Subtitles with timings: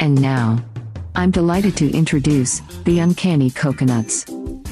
[0.00, 0.64] And now,
[1.16, 4.24] I'm delighted to introduce the uncanny coconuts.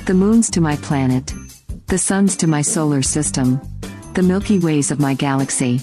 [0.07, 1.35] The moons to my planet,
[1.89, 3.61] the suns to my solar system,
[4.15, 5.81] the Milky Ways of my galaxy.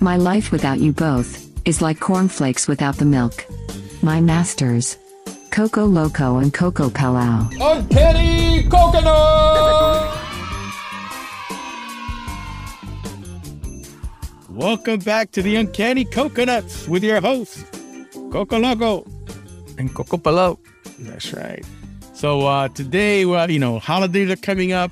[0.00, 3.46] My life without you both is like cornflakes without the milk.
[4.02, 4.98] My masters,
[5.52, 7.48] Coco Loco and Coco Palau.
[7.60, 10.18] Uncanny Coconut!
[14.48, 17.64] Welcome back to the Uncanny Coconuts with your host,
[18.30, 19.04] Coco Loco.
[19.78, 20.58] and Coco Palau.
[21.00, 21.64] That's right.
[22.14, 24.90] So uh, today, well, you know, holidays are coming up.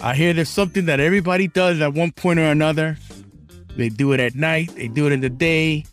[0.00, 2.96] I hear there's something that everybody does at one point or another.
[3.76, 5.84] They do it at night, they do it in the day,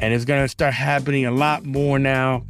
[0.00, 2.44] and it's gonna start happening a lot more now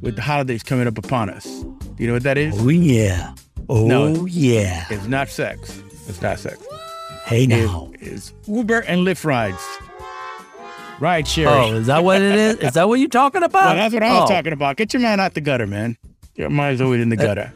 [0.00, 1.44] with the holidays coming up upon us.
[1.44, 2.54] Do you know what that is?
[2.58, 3.34] Oh yeah.
[3.68, 4.26] Oh No.
[4.26, 4.86] yeah.
[4.90, 5.82] It's not sex.
[6.08, 6.64] It's not sex.
[7.24, 7.90] Hey It now.
[8.00, 9.62] is Uber and Lyft rides.
[11.00, 11.74] Ride sharing.
[11.74, 12.56] Oh, is that what it is?
[12.58, 13.64] Is that what you're talking about?
[13.64, 14.76] well, that's what I was Oh, talking about.
[14.76, 15.96] Get your man out the gutter, man.
[16.34, 17.52] Your mind's always in the gutter.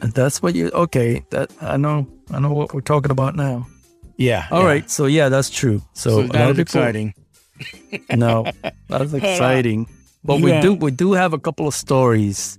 [0.00, 0.70] That's what you.
[0.70, 2.06] Okay, that I know.
[2.30, 3.66] I know what we're talking about now.
[4.18, 4.46] Yeah.
[4.50, 4.66] All yeah.
[4.66, 4.90] right.
[4.90, 5.82] So yeah, that's true.
[5.94, 7.14] So, So a it's lot not of as exciting.
[8.14, 8.44] No,
[8.88, 9.88] that's exciting.
[10.22, 12.58] But we do we do have a couple of stories,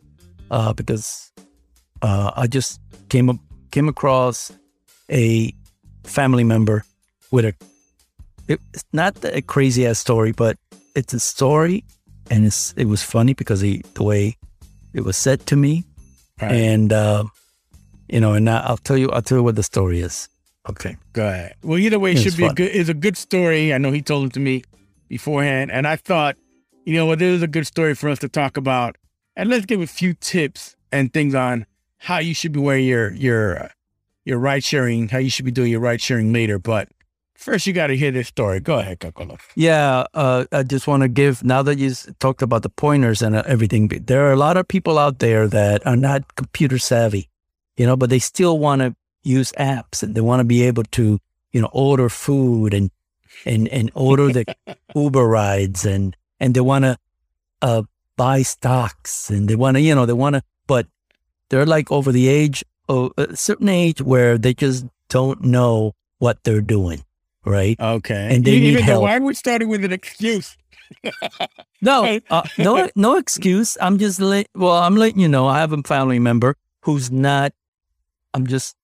[0.50, 1.32] uh, because
[2.02, 3.38] uh, I just came up
[3.70, 4.52] came across
[5.12, 5.54] a
[6.04, 6.84] family member
[7.30, 7.54] with a.
[8.48, 10.58] it- It's not a crazy ass story, but
[10.96, 11.84] it's a story,
[12.32, 14.38] and it's it was funny because he, the way
[14.94, 15.84] it was said to me,
[16.42, 16.52] Right.
[16.52, 17.24] and uh,
[18.10, 20.30] you know, and I'll tell you I'll tell you what the story is.
[20.70, 20.98] Okay.
[21.14, 21.56] Go ahead.
[21.64, 22.72] Well, either way, it should be a good.
[22.76, 23.74] It's a good story.
[23.74, 24.64] I know he told it to me
[25.08, 26.36] beforehand, and I thought,
[26.86, 28.98] you know what, this is a good story for us to talk about,
[29.36, 31.66] and let's give a few tips and things on
[32.00, 33.70] how you should be wearing your your uh,
[34.26, 36.60] your ride sharing, how you should be doing your ride sharing later.
[36.60, 36.90] But
[37.38, 38.60] first, you got to hear this story.
[38.60, 39.44] Go ahead, Coco Loco.
[39.56, 43.36] Yeah, uh, I just want to give now that you talked about the pointers and
[43.36, 43.88] uh, everything.
[43.88, 47.30] There are a lot of people out there that are not computer savvy,
[47.78, 50.84] you know, but they still want to use apps and they want to be able
[50.84, 51.20] to,
[51.52, 52.92] you know, order food and
[53.46, 54.46] and and order the
[54.96, 56.98] Uber rides and and they want to
[57.62, 57.84] uh,
[58.16, 60.88] buy stocks and they want to, you know, they want to, but
[61.50, 66.44] they're like over the age of a certain age where they just don't know what
[66.44, 67.04] they're doing,
[67.48, 67.80] right?
[67.80, 68.36] Okay.
[68.36, 69.04] And they You- need even help.
[69.04, 70.58] Why are we starting with an excuse?
[71.82, 73.78] No, uh, no, no excuse.
[73.80, 74.48] I'm just let.
[74.56, 75.46] Well, I'm letting you know.
[75.48, 77.54] I have a family member who's not.
[78.34, 78.76] I'm just,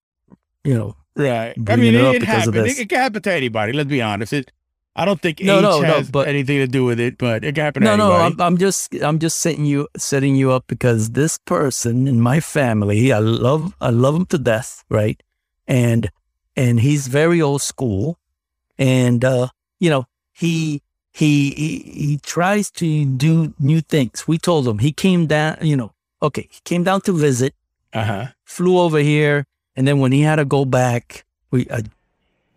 [0.63, 0.95] you know.
[1.15, 1.55] Right.
[1.67, 2.77] I mean, it it, up it because happens.
[2.77, 3.73] It, it can happen to anybody.
[3.73, 4.31] Let's be honest.
[4.33, 4.51] It,
[4.95, 7.43] I don't think No, age no, no, has but- anything to do with it, but
[7.43, 8.11] it can happen No, no.
[8.11, 12.39] I'm, I'm just, I'm just setting you, setting you up because this person in my
[12.39, 15.19] family, I love, I love him to death, right?
[15.67, 16.11] And,
[16.55, 18.19] and he's very old school,
[18.77, 19.47] and uh,
[19.79, 24.27] you know, he, he, he, he tries to do new things.
[24.27, 25.91] We told him he came down, you know,
[26.21, 27.53] okay, he came down to visit.
[27.93, 28.25] uh huh.
[28.45, 29.45] flew over here,
[29.75, 31.83] and then when he had to go back, we I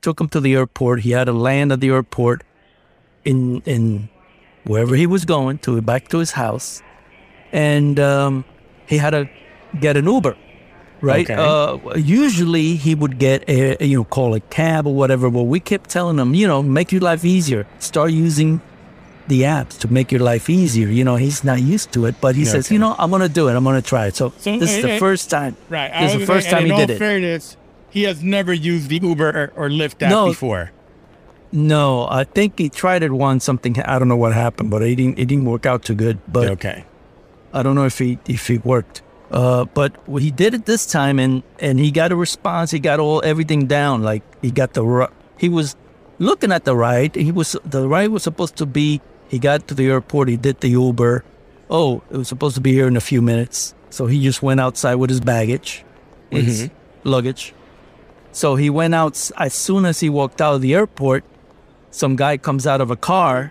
[0.00, 1.00] took him to the airport.
[1.00, 2.42] He had to land at the airport
[3.24, 4.08] in in
[4.64, 6.82] wherever he was going to back to his house,
[7.52, 8.44] and um,
[8.86, 9.28] he had to
[9.80, 10.36] get an Uber.
[11.00, 11.28] Right.
[11.28, 11.34] Okay.
[11.34, 15.30] Uh, usually he would get a you know call a cab or whatever.
[15.30, 17.66] But we kept telling him, you know, make your life easier.
[17.78, 18.60] Start using
[19.28, 20.88] the apps to make your life easier.
[20.88, 22.74] You know, he's not used to it, but he Yeah, says, okay.
[22.76, 23.54] you know, I'm gonna do it.
[23.56, 24.16] I'm gonna try it.
[24.16, 25.56] So, So, this is the first time.
[25.68, 25.90] Right.
[26.00, 26.98] This is the first gonna- time and he in did all it.
[26.98, 27.56] fairness,
[27.90, 30.28] he has never used the Uber or, or Lyft app No.
[30.28, 30.70] before.
[31.52, 33.44] No, I think he tried it once.
[33.44, 35.18] Something I don't know what happened, but it didn't.
[35.18, 36.18] It didn't work out too good.
[36.28, 36.84] But okay.
[37.52, 39.02] I don't know if he if it worked.
[39.30, 42.70] Uh, but he did it this time, and and he got a response.
[42.70, 44.02] He got all everything down.
[44.02, 45.74] Like he got the he was
[46.18, 47.16] looking at the ride.
[47.16, 49.00] He was the ride was supposed to be.
[49.28, 50.28] He got to the airport.
[50.28, 51.24] He did the Uber.
[51.68, 53.74] Oh, it was supposed to be here in a few minutes.
[53.90, 55.84] So he just went outside with his baggage,
[56.30, 56.70] his
[57.02, 57.52] luggage.
[58.30, 61.24] So he went out as soon as he walked out of the airport.
[61.90, 63.50] Some guy comes out of a car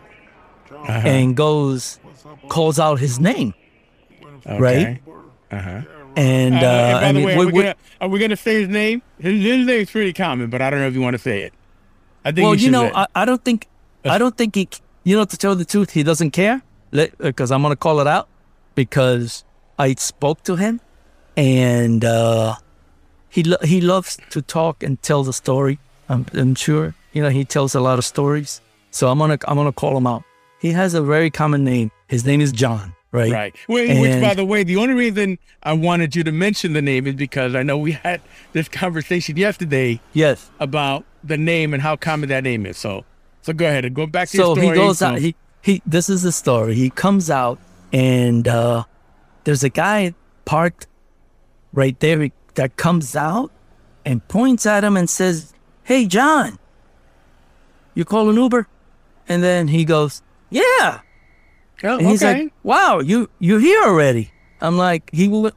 [0.72, 0.92] Uh-huh.
[1.08, 2.00] and goes,
[2.48, 3.54] calls out his name.
[4.46, 4.60] Okay.
[4.60, 5.02] right?
[5.56, 5.82] Uh-huh.
[6.18, 8.08] And, uh, Uh, and by I the mean, way, we- are we, we- gonna, are
[8.08, 9.02] we gonna say his name?
[9.20, 11.54] His, his name's pretty common, but I don't know if you want to say it.
[12.24, 13.68] I think well, you, you know, I, I don't think,
[14.06, 14.68] I don't think he,
[15.04, 16.62] you know, to tell the truth, he doesn't care.
[16.92, 18.30] Because I'm gonna call it out
[18.76, 19.44] because
[19.78, 20.80] I spoke to him,
[21.36, 22.56] and uh,
[23.30, 25.78] he lo- he loves to talk and tell the story.
[26.08, 28.62] I'm, I'm sure, you know, he tells a lot of stories.
[28.92, 30.24] So I'm gonna I'm gonna call him out.
[30.62, 31.92] He has a very common name.
[32.08, 33.32] His name is John, right?
[33.32, 33.56] Right.
[33.68, 37.08] Which, which, by the way, the only reason I wanted you to mention the name
[37.08, 38.22] is because I know we had
[38.54, 40.50] this conversation yesterday Yes.
[40.60, 42.78] about the name and how common that name is.
[42.78, 43.06] So,
[43.42, 44.78] so go ahead and go back to So your he story.
[44.78, 45.20] goes So- out.
[45.20, 46.76] He he this is the story.
[46.76, 47.58] He comes out
[47.92, 48.84] and uh,
[49.46, 50.14] there's a guy
[50.46, 50.86] parked
[51.74, 53.52] right there that comes out
[54.06, 55.54] and points at him and says,
[55.84, 56.60] "Hey, John,
[57.96, 58.68] you call an Uber?"
[59.28, 60.22] And then he goes,
[60.52, 61.00] "Yeah."
[61.84, 62.44] Oh, And he's okay.
[62.44, 64.32] like, "Wow, you you're here already."
[64.62, 65.52] I'm like, he will.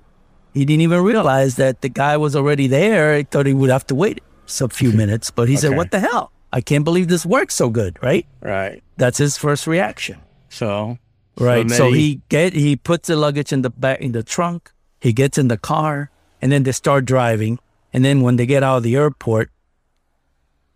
[0.54, 3.16] He didn't even realize that the guy was already there.
[3.16, 4.20] He thought he would have to wait
[4.60, 6.32] a few minutes, but he said, "What the hell?
[6.52, 8.26] I can't believe this works so good." Right?
[8.42, 8.82] right.
[8.96, 10.18] That's his first reaction.
[10.48, 10.98] So
[11.38, 11.68] Right.
[11.68, 14.72] then So he get he puts the luggage in the back in the trunk.
[15.00, 16.10] He gets in the car,
[16.42, 17.60] and then they start driving.
[17.92, 19.50] And then when they get out of the airport,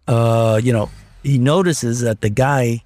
[0.06, 0.88] uh, you know,
[1.22, 2.82] he notices that the guy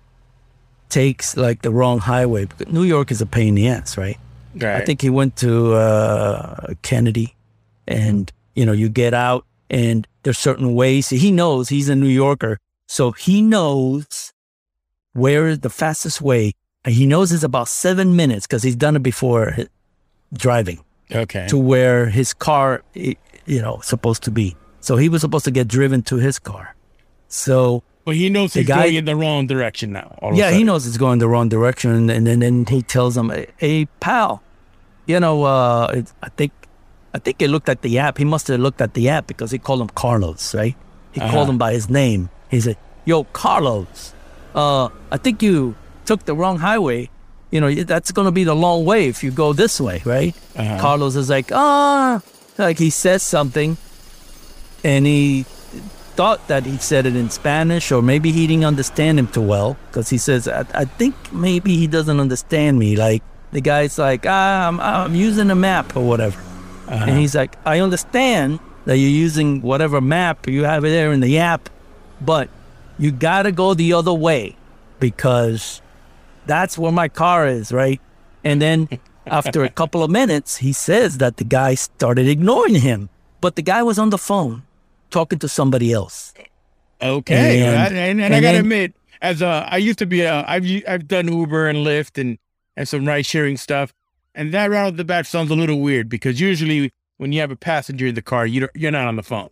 [0.89, 2.49] takes like the wrong highway.
[2.69, 4.19] New York is a pain in the ass, right?
[4.55, 4.83] right.
[4.83, 7.35] I think he went to uh, Kennedy,
[7.87, 11.09] and you know, you get out, and there's certain ways.
[11.09, 14.33] He knows he's a New Yorker, so he knows
[15.13, 16.53] where is the fastest way.
[16.87, 19.57] He knows it's about seven minutes because he's done it before
[20.33, 20.81] driving
[21.13, 21.47] okay.
[21.49, 23.17] to where his car, you
[23.63, 24.57] know, supposed to be.
[24.81, 26.77] So he was supposed to get driven to his car.
[27.29, 30.17] So But he knows the he's guy- going in the wrong direction now.
[30.23, 33.33] all yeah, he knows it's going the wrong direction, and then then he tells him,
[33.59, 34.43] "Hey, pal,
[35.07, 36.53] you know, uh, I think,
[37.13, 38.17] I think he looked at the app.
[38.19, 40.77] He must have looked at the app because he called him Carlos, right?
[41.13, 41.33] He Uh-huh.
[41.33, 42.31] called him by his name.
[42.49, 44.15] He said, "Yo, Carlos,
[44.55, 45.75] uh, I think you
[46.05, 47.11] took the wrong highway.
[47.51, 50.33] You know, that's going to be the long way if you go this way, right?"
[50.55, 50.79] Uh-huh.
[50.79, 52.23] Carlos is like, "Ah,"
[52.57, 53.77] like he says something,
[54.85, 55.45] and he
[56.17, 59.77] thought that he said it in Spanish, or maybe he didn't understand him too well
[59.89, 62.97] because he says, I, I think maybe he doesn't understand me.
[62.97, 63.23] Like
[63.53, 66.41] the guy's like, ah, I'm, I'm using a map or whatever.
[66.89, 71.39] And he's like, I understand that you're using whatever map you have there in the
[71.39, 71.69] app,
[72.21, 72.49] but
[72.99, 74.57] you got to go the other way
[75.01, 75.83] because
[76.47, 78.01] that's where my car is, right?
[78.45, 78.89] And then
[79.27, 83.11] after a couple of minutes, he says that the guy started ignoring him,
[83.41, 84.63] but the guy was on the phone
[85.17, 86.35] talking to somebody else.
[87.03, 90.21] Okay, And- and, and, and I gotta then- admit, as a, I used to be,
[90.23, 92.39] a, I've I've done Uber and Lyft and
[92.77, 93.93] and some ride sharing stuff,
[94.35, 97.51] and that right off the bat sounds a little weird because usually when you have
[97.51, 99.49] a passenger in the car, you don't, you're not on the phone,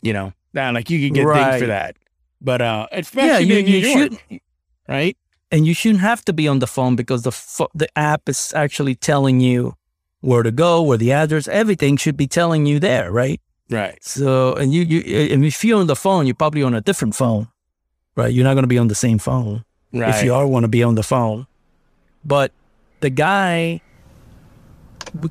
[0.00, 1.60] you know, now like you can get things Right.
[1.60, 1.96] for that,
[2.40, 4.40] but uh, Yeah, especially you, in New you York, should,
[4.88, 5.16] right?
[5.52, 8.52] and you shouldn't have to be on the phone because the pho- the app is
[8.56, 9.74] actually telling you
[10.20, 13.40] where to go, where the address, everything should be telling you there, right?
[13.70, 14.02] Right.
[14.02, 17.14] So, and you, you, and if you're on the phone, you're probably on a different
[17.14, 17.48] phone,
[18.16, 18.32] right?
[18.32, 20.14] You're not going to be on the same phone Right.
[20.14, 21.46] if you are want to be on the phone.
[22.24, 22.52] But
[23.00, 23.80] the guy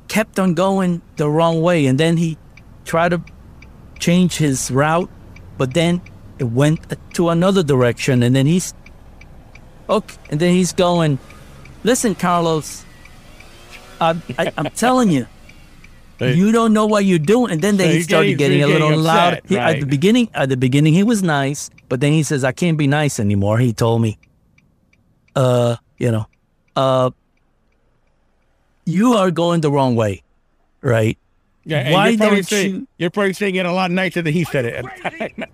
[0.08, 2.38] kept on going the wrong way, and then he
[2.84, 3.22] tried to
[3.98, 5.10] change his route,
[5.56, 6.00] but then
[6.38, 6.80] it went
[7.14, 8.74] to another direction, and then he's
[9.88, 11.18] okay, and then he's going.
[11.84, 12.84] Listen, Carlos,
[14.00, 15.26] I, I, I'm telling you,
[16.18, 16.34] Hey.
[16.34, 17.52] you don't know what you're doing.
[17.52, 19.32] And then So they started getting- getting, so a little getting loud.
[19.34, 22.42] upset, He- At the beginning, at the beginning, he was nice, but then he says,
[22.44, 24.18] "I can't be nice anymore." He told me,
[25.36, 26.26] "Uh, you know,
[26.76, 27.10] uh,
[28.84, 30.22] you are going the wrong way,
[30.82, 31.16] right?
[31.64, 31.92] Yeah.
[31.92, 34.44] Why you're probably don't saying, you- You're probably saying it a lot nicer than he
[34.44, 34.84] said it.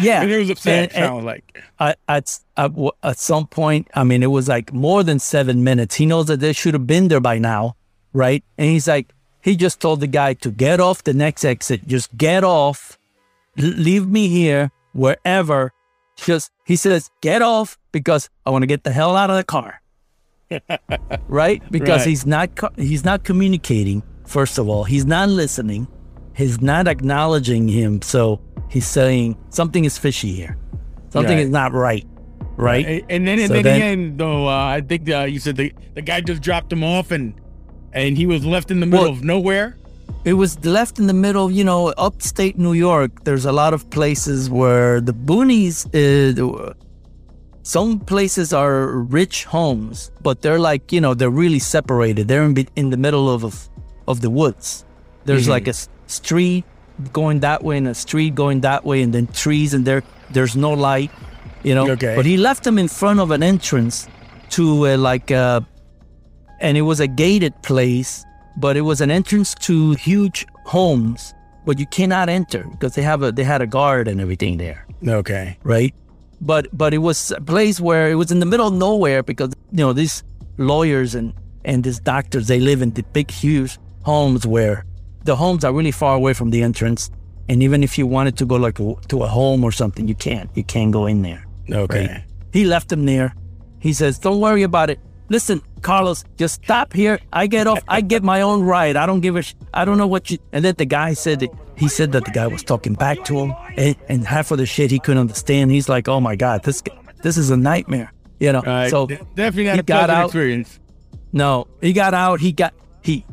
[0.00, 0.92] Yeah." and he was upset.
[0.94, 1.58] And- and- sound like.
[1.80, 2.70] at, at, at,
[3.02, 5.96] at some point, I mean, it was like more than seven minutes.
[5.96, 7.76] He knows that they should have been there by now,
[8.12, 8.42] right?
[8.56, 11.86] And he's like, he just told the guy to get off the next exit.
[11.86, 12.98] Just get off.
[13.56, 15.72] Leave me here, wherever.
[16.16, 19.44] Just, he says, get off because I want to get the hell out of the
[19.44, 19.80] car.
[21.28, 21.62] right?
[21.70, 22.08] Because Right.
[22.08, 24.02] he's not, he's not communicating.
[24.26, 25.86] First of all, he's not listening.
[26.34, 28.00] He's not acknowledging him.
[28.02, 30.56] So he's saying something is fishy here.
[31.10, 31.44] Something Right.
[31.44, 32.06] is not right.
[32.56, 33.04] Right?
[33.08, 35.72] And, then, and So then, then- again, though, uh, I think uh, you said the,
[35.94, 37.34] the guy just dropped him off and
[37.92, 39.76] and he was left in the middle Well- of nowhere.
[40.24, 43.24] It was left in the middle, you know, upstate New York.
[43.24, 46.74] There's a lot of places where the boonies, uh,
[47.64, 52.28] some places are rich homes, but they're like, you know, they're really separated.
[52.28, 53.68] They're in, be- in the middle of, of,
[54.06, 54.84] of the woods.
[55.24, 55.74] There's like a
[56.06, 56.64] street
[57.12, 60.54] going that way and a street going that way, and then trees, and there there's
[60.56, 61.10] no light,
[61.64, 61.90] you know.
[61.90, 62.14] Okay.
[62.16, 64.08] But he left them in front of an entrance
[64.50, 65.60] to uh, like, uh,
[66.62, 68.24] and it was a gated place,
[68.56, 69.74] but it was an entrance to
[70.08, 71.34] huge homes,
[71.66, 74.86] but you cannot enter because they have a they had a guard and everything there,
[75.20, 75.46] Okay.
[75.64, 75.92] right?
[76.40, 79.50] But but it was a place where it was in the middle of nowhere because
[79.70, 80.22] you know these
[80.58, 81.32] lawyers and
[81.64, 84.84] and these doctors they live in the big huge homes where
[85.24, 87.10] the homes are really far away from the entrance,
[87.48, 88.78] and even if you wanted to go like
[89.08, 91.42] to a home or something, you can't you can't go in there.
[91.70, 92.06] Okay.
[92.06, 92.24] Right.
[92.52, 93.28] He left them there.
[93.88, 94.98] he says, "Don't worry about it.
[95.32, 97.18] Listen, Carlos, just stop here.
[97.32, 97.80] I get off.
[97.88, 98.96] I get my own ride.
[98.96, 99.42] I don't give a.
[99.42, 102.26] Sh- I don't know what you." And then the guy said that he said that
[102.26, 105.22] the guy was talking back to him, and, and half of the shit he couldn't
[105.22, 105.70] understand.
[105.70, 106.82] He's like, "Oh my god, this
[107.22, 108.60] this is a nightmare." You know.
[108.60, 108.90] Right.
[108.90, 110.26] So De- definitely not he a got out.
[110.26, 110.78] experience.
[111.32, 112.40] no, he got out.
[112.40, 113.24] He got he,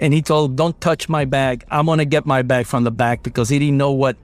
[0.00, 1.64] and he told, "Don't touch my bag.
[1.70, 4.16] I'm gonna get my bag from the back because he didn't know what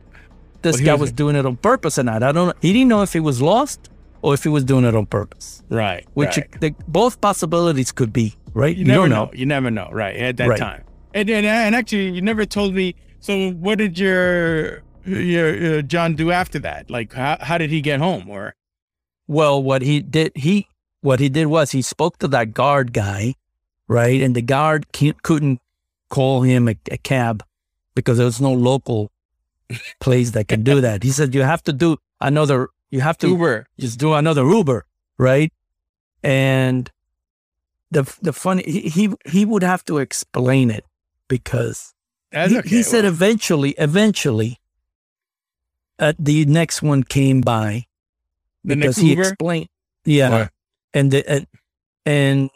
[0.62, 2.24] this Well, guy was- was doing it on purpose or not.
[2.24, 2.54] I don't know.
[2.60, 3.88] He didn't know if he was lost
[4.22, 5.62] or if he was doing it on purpose.
[5.68, 6.06] Right.
[6.14, 6.60] Which right.
[6.60, 8.76] the, both possibilities could be, right?
[8.76, 9.24] You, never don't know.
[9.26, 9.30] know.
[9.34, 9.88] You never know.
[9.92, 10.58] Right at that Right.
[10.58, 10.84] time.
[11.14, 12.94] And and and actually, you never told me.
[13.18, 16.88] So, what did your your uh, John do after that?
[16.90, 18.28] Like, how how did he get home?
[18.30, 18.54] Or
[19.26, 20.68] Well, what he did, he
[21.00, 23.34] what he did was he spoke to that guard guy,
[23.88, 24.20] right?
[24.22, 25.60] And the guard couldn't
[26.10, 27.42] call him a, a cab
[27.94, 29.10] because there was no local
[30.00, 31.02] place that can do that.
[31.02, 32.68] He said you have to do another.
[32.90, 33.66] You have to Uber?
[33.78, 34.84] just do another Uber,
[35.18, 35.52] right?
[36.22, 36.90] And
[37.90, 40.84] the the funny he he, he would have to explain it
[41.28, 41.94] because
[42.32, 42.68] he, okay.
[42.68, 44.58] he said well, eventually, eventually,
[45.98, 47.86] uh, the next one came by
[48.64, 49.22] The because next he Uber?
[49.22, 49.68] explained,
[50.04, 50.50] yeah, Or-
[50.94, 51.46] and the and,
[52.06, 52.50] and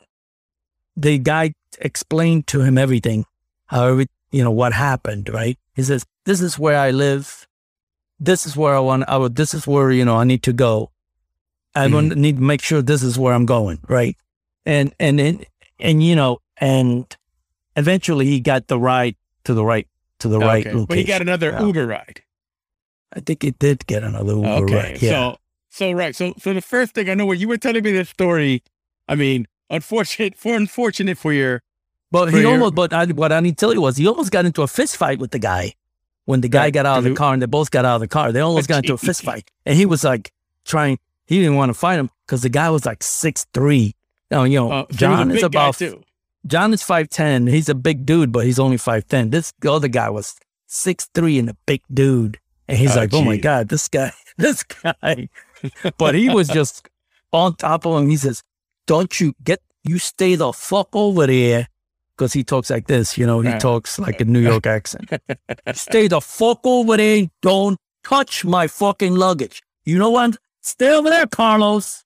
[0.96, 3.26] the guy explained to him everything,
[3.66, 5.58] how every, you know what happened, right?
[5.74, 7.43] He says, "This is where I live.
[8.21, 9.04] This is where I want.
[9.09, 9.37] I would.
[9.37, 10.90] This is where you know I need to go.
[11.75, 11.92] I Mhm.
[11.94, 14.16] want need to make sure this is where I'm going, right?
[14.64, 15.44] And and and,
[15.80, 17.04] and you know, and
[17.76, 19.88] eventually he got the ride to the right
[20.21, 20.87] to the right location.
[20.87, 21.62] But he got another Yeah.
[21.66, 22.23] Uber ride.
[23.12, 24.75] I think he did get another Uber Okay.
[24.75, 25.02] ride.
[25.02, 25.11] Yeah.
[25.11, 25.38] So
[25.71, 26.14] so right.
[26.14, 28.62] So so the first thing I know when you were telling me this story,
[29.09, 31.62] I mean, unfortunate for unfortunate for your
[32.12, 34.06] But for he your- almost, but I, what I need to tell you was he
[34.06, 35.75] almost got into a fist fight with the guy
[36.26, 38.08] when the guy got out of the car and they both got out of the
[38.08, 38.32] car.
[38.32, 39.50] They almost got into a fist fight.
[39.66, 40.32] And he was like
[40.64, 43.94] trying, he didn't want to fight him because the guy was like six three.
[44.30, 45.82] Now, you know, uh, so he was a John is about.
[46.46, 47.48] John is 5'10.
[47.48, 49.30] He's a big dude, but he's only 5'10.
[49.30, 50.34] This other guy was
[50.66, 52.38] six three and a big dude.
[52.68, 53.36] And he's Oh, like, oh my.
[53.38, 55.28] God, this guy, this guy.
[55.98, 56.88] but he was just
[57.32, 58.10] on top of him.
[58.10, 58.42] He says,
[58.86, 61.68] don't you get, you stay the fuck over there.
[62.16, 65.11] Because he talks like this, you know, he talks like a New York accent.
[65.73, 67.26] stay the fuck over there.
[67.42, 69.62] Don't touch my fucking luggage.
[69.85, 70.37] You know what?
[70.61, 72.04] Stay over there, Carlos.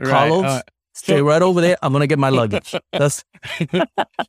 [0.00, 0.10] Right.
[0.10, 0.62] Carlos, uh,
[0.94, 1.76] stay so- right over there.
[1.82, 2.74] I'm to get my luggage.
[2.92, 3.22] That's,
[3.70, 3.82] so,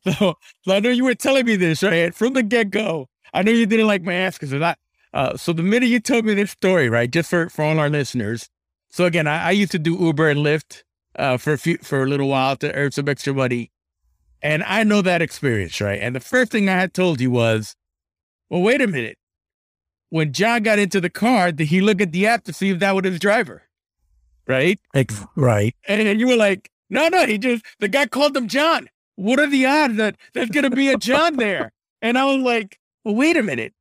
[0.04, 0.34] so
[0.68, 3.08] I know you were telling me this right from the get go.
[3.32, 4.76] I know you didn't like my ass because I.
[5.14, 7.90] Uh, so the minute you told me this story, right, just for for all our
[7.90, 8.48] listeners.
[8.88, 10.84] So again, I, I used to do Uber and Lyft
[11.16, 13.71] uh, for a few for a little while to earn some extra money,
[14.42, 16.00] and I know that experience, right.
[16.00, 17.76] And the first thing I had told you was,
[18.50, 19.18] well, wait a minute.
[20.10, 22.80] When John got into the car, did he look at the app to see if
[22.80, 23.62] that was his driver?
[24.46, 24.78] Right.
[24.94, 25.74] ex- right.
[25.88, 28.90] And then you were like, no, no, he just, the guy called him John.
[29.16, 31.72] What are the odds that there's going to be a John there?
[32.02, 33.72] And I was like, well, wait a minute.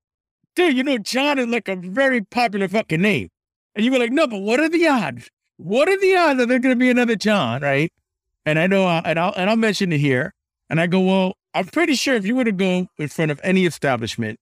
[0.55, 3.29] Dude, you know, John is like a very popular fucking name.
[3.75, 5.29] And you were like, no, but what are the odds?
[5.57, 7.91] What are the odds that there's going to be another John, right?
[8.45, 10.33] And I know, uh, and I'll, and I'll mention it here.
[10.71, 13.41] And I go, well, I'm pretty sure if you were to go in front of
[13.43, 14.39] any establishment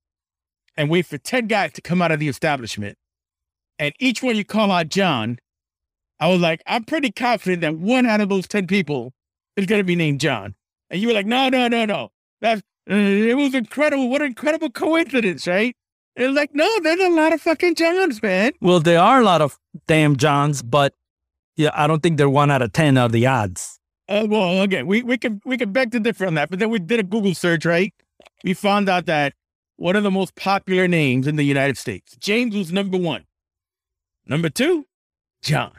[0.77, 2.99] and wait for 10 guys to come out of the establishment,
[3.79, 5.39] and each one you call out John,
[6.19, 9.11] I was like, I'm pretty confident that one out of those 10 people
[9.57, 10.53] is going to be named John.
[10.91, 12.09] And you were like, no, no, no, no.
[12.41, 14.07] That's, it was incredible.
[14.07, 15.75] What an incredible coincidence, right?
[16.15, 18.51] And like, no, there's a lot of fucking Johns, man.
[18.61, 19.57] Well, there are a lot of
[19.87, 20.93] damn Johns, but
[21.55, 23.78] yeah, I don't think they're one out of 10 of the odds.
[24.09, 26.69] Uh, well, again, we, we can we can beg to differ on that, but then
[26.71, 27.93] we did a Google search, right?
[28.43, 29.33] We found out that
[29.75, 33.25] one of the most popular names in the United States, James was number one.
[34.25, 34.87] Number two,
[35.43, 35.73] John.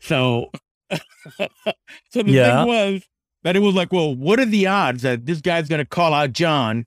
[0.00, 0.50] So,
[0.90, 2.56] so the Yeah.
[2.56, 3.02] thing was
[3.44, 6.12] that it was like, well, what are the odds that this guy's going to call
[6.12, 6.84] out John,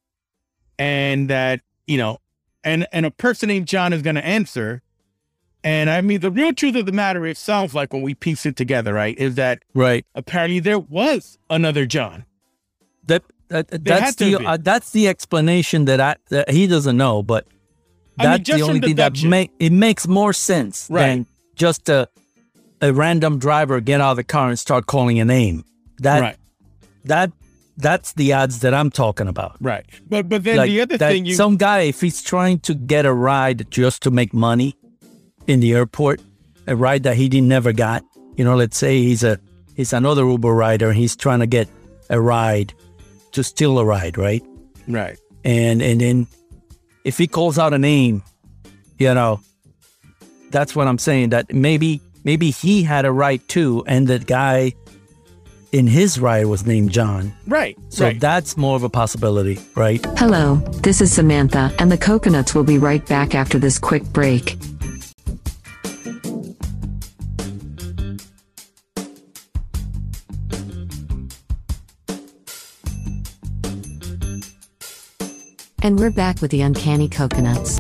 [0.78, 2.18] and that you know,
[2.66, 4.82] and and a person named John is going to answer.
[5.64, 8.46] And I mean, the real truth of the matter, it sounds like when we piece
[8.46, 10.06] it together, right, is that Right.
[10.16, 12.26] apparently there was another John.
[13.06, 17.46] That, that that's the uh, that's the explanation that I that he doesn't know, but
[18.18, 21.08] I mean, that's just the only thing that make it makes more sense Right.
[21.08, 21.26] than
[21.56, 22.08] just a
[22.82, 25.66] a random driver get out of the car and start calling a name.
[26.00, 26.38] That right,
[27.04, 27.32] that
[27.78, 29.58] that's the odds that I'm talking about.
[29.60, 29.86] right.
[30.08, 33.06] But but then like the other thing you some guy if he's trying to get
[33.06, 34.76] a ride just to make money
[35.48, 36.22] in the airport
[36.68, 38.04] a ride that he didn't never got
[38.36, 39.40] you know let's say he's a
[39.76, 41.68] he's another uber rider and he's trying to get
[42.10, 42.74] a ride
[43.32, 44.44] to steal a ride right
[44.88, 46.28] right, and and then
[47.04, 48.22] if he calls out a name
[48.98, 49.40] you know
[50.50, 54.74] that's what i'm saying that maybe maybe he had a right too and that guy
[55.72, 57.34] in his ride was named John.
[57.48, 57.78] Right.
[57.90, 58.20] So right.
[58.20, 60.06] that's more of a possibility, right?
[60.18, 64.58] Hello, this is Samantha, and the coconuts will be right back after this quick break.
[75.84, 77.80] And we're back with the uncanny coconuts.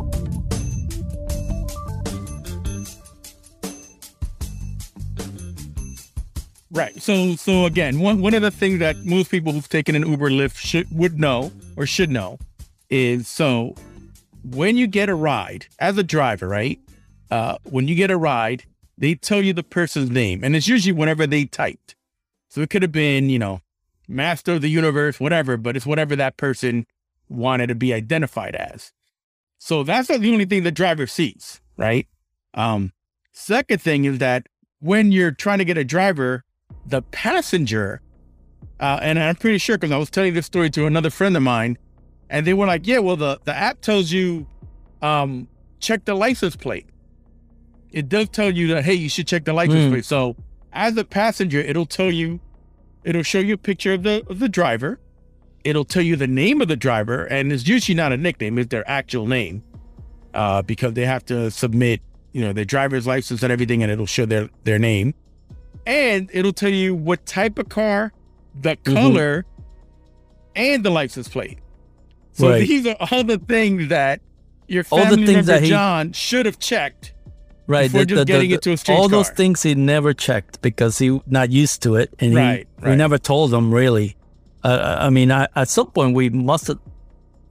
[6.71, 6.99] Right.
[7.01, 10.31] So so again, one one of the things that most people who've taken an Uber
[10.31, 12.39] Lyft should would know or should know
[12.89, 13.75] is so
[14.43, 16.79] when you get a ride as a driver, right?
[17.29, 18.63] Uh, when you get a ride,
[18.97, 21.95] they tell you the person's name, and it's usually whenever they typed.
[22.49, 23.61] So it could have been, you know,
[24.07, 26.85] master of the universe, whatever, but it's whatever that person
[27.31, 28.91] wanted to be identified as.
[29.57, 32.07] So that's not the only thing the driver sees, right?
[32.53, 32.91] Um,
[33.31, 34.47] second thing is that
[34.79, 36.43] when you're trying to get a driver,
[36.85, 38.01] the passenger,
[38.79, 41.43] uh, and I'm pretty sure because I was telling this story to another friend of
[41.43, 41.77] mine,
[42.29, 44.47] and they were like, "Yeah, well, the the app tells you
[45.01, 45.47] um,
[45.79, 46.87] check the license plate.
[47.91, 49.89] It does tell you that hey, you should check the license Mm.
[49.91, 50.05] plate.
[50.05, 50.35] So
[50.73, 52.39] as a passenger, it'll tell you,
[53.03, 54.99] it'll show you a picture of the of the driver.
[55.63, 58.69] It'll tell you the name of the driver, and it's usually not a nickname; it's
[58.69, 59.63] their actual name,
[60.33, 62.01] uh, because they have to submit,
[62.33, 65.13] you know, their driver's license and everything, and it'll show their their name
[65.87, 68.13] and it'll tell you what type of car,
[68.61, 68.93] the Mhm.
[68.93, 69.45] color,
[70.55, 71.57] and the license plate.
[72.33, 72.67] So Right.
[72.67, 74.21] these are all the things that
[74.67, 77.13] your All the things member that he- John should have checked.
[77.67, 77.91] Right.
[77.91, 81.51] Before just getting into a strange all those things he never checked because he not
[81.51, 82.97] used to it, and Right, he, right.
[82.97, 84.15] never told him really.
[84.63, 86.79] Uh, I mean, I, at some point we must have,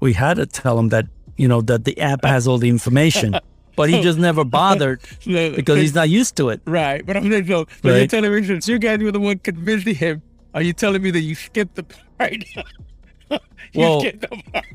[0.00, 3.35] we had to tell him that you know that the app has all the information,
[3.76, 6.61] but he just never bothered because he's not used to it.
[6.67, 7.05] right.
[7.05, 7.67] But I'm saying so.
[7.83, 10.23] So you're telling me since you guys were the one convincing him,
[10.55, 11.85] are you telling me that you skipped the
[12.19, 12.33] part?
[13.31, 13.38] you
[13.75, 14.67] Well, skipped the part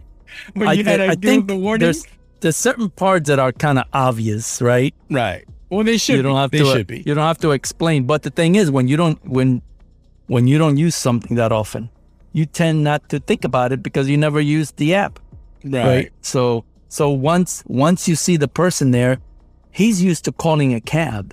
[0.54, 1.86] when I, you had I give think the warning.
[1.86, 2.06] there's
[2.41, 4.93] there's certain parts that are kind of obvious, right?
[5.10, 5.45] Right.
[5.69, 6.17] Well, they should.
[6.17, 6.39] you don't be.
[6.41, 6.98] have they to should be.
[7.06, 9.62] you don't have to explain but the thing is when you don't when
[10.28, 11.89] when you don't use something that often
[12.38, 15.13] you tend not to think about it because you never use the app.
[15.63, 16.12] Right.
[16.21, 16.41] so
[16.98, 19.13] so once once you see the person there
[19.82, 21.26] he's used to calling a cab.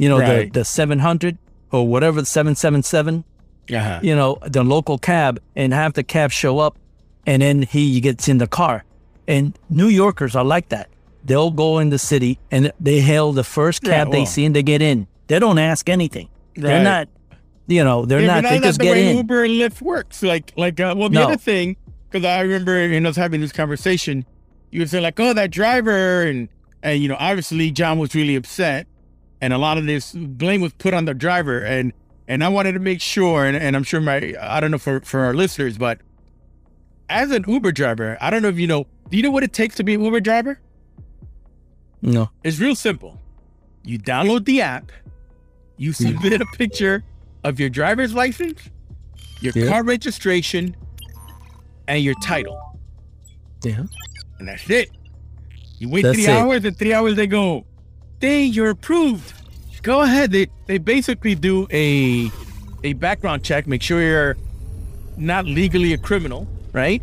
[0.00, 0.52] You know Right.
[0.52, 1.38] the the 700
[1.72, 3.24] or whatever the 777
[3.72, 4.00] Uh-huh.
[4.08, 6.74] you know the local cab and have the cab show up
[7.30, 8.76] and then he gets in the car.
[9.34, 9.44] And
[9.80, 10.86] new yorkers are like that.
[11.28, 14.54] They'll go in the city and they hail the first Yeah, cab they see and
[14.56, 15.06] they get in.
[15.28, 16.28] They don't ask anything.
[16.56, 17.08] They're not
[17.70, 19.80] you know they're Yeah, not they that's just the get way in Uber and Lyft
[19.80, 20.22] works.
[20.22, 21.24] Like, like, uh, well, the No.
[21.24, 21.76] other thing,
[22.10, 24.24] because I remember, you know, us having this conversation,
[24.70, 26.48] you would say like, oh, that driver, and
[26.82, 28.86] and you know, obviously John was really upset,
[29.40, 31.92] and a lot of this blame was put on the driver, and
[32.28, 35.00] and I wanted to make sure, and, and I'm sure my, I don't know for
[35.00, 36.00] for our listeners, but
[37.08, 39.52] as an Uber driver, I don't know if you know, do you know what it
[39.52, 40.60] takes to be an Uber driver?
[42.02, 43.20] no It's real simple.
[43.84, 44.92] You download the app,
[45.76, 47.02] you submit a picture
[47.44, 48.60] of your driver's license,
[49.40, 49.68] your Yeah.
[49.68, 50.76] car registration,
[51.88, 52.58] and your title.
[53.64, 53.84] yeah
[54.38, 54.88] And that's it.
[55.78, 56.30] You wait That's three it.
[56.30, 57.64] hours, and three hours they go,
[58.20, 59.32] dang, you're approved.
[59.82, 60.30] Go ahead.
[60.30, 62.30] They they basically do a
[62.84, 64.36] a background check, make sure you're
[65.16, 67.02] not legally a criminal, right?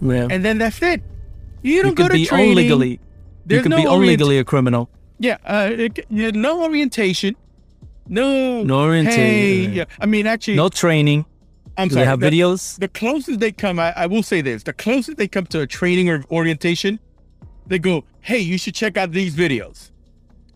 [0.00, 1.02] yeah And then that's it.
[1.62, 2.52] You you don't go could to be training.
[2.52, 3.00] illegally
[3.48, 7.34] you could no be illegally a criminal Yeah, uh, it, yeah, no orientation.
[8.08, 9.20] No, No orientation.
[9.20, 9.84] Hey, yeah.
[10.00, 11.26] I mean, actually, no training
[11.76, 12.04] I'm do sorry.
[12.04, 15.16] they have the, videos the closest they come, I, I will say this: the closest
[15.18, 16.98] they come to a training or orientation,
[17.66, 19.90] they go, "Hey, you should check out these videos,"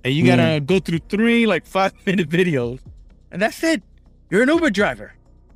[0.05, 0.65] and you gotta Hmm.
[0.65, 2.81] go through three like five minute videos,
[3.31, 3.83] and that's it.
[4.31, 5.13] You're an Uber driver.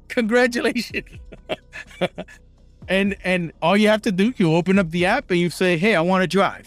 [0.09, 1.09] Congratulations.
[2.89, 5.77] and and all you have to do, you open up the app and you say,
[5.79, 6.67] "Hey, I want to drive."